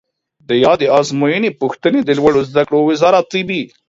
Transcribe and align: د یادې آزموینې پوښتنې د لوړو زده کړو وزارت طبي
د 0.47 0.51
یادې 0.65 0.85
آزموینې 0.99 1.51
پوښتنې 1.61 2.01
د 2.03 2.09
لوړو 2.19 2.41
زده 2.49 2.63
کړو 2.67 2.79
وزارت 2.89 3.25
طبي 3.33 3.61